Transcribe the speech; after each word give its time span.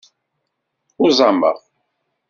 Uẓameɣ. 1.01 1.57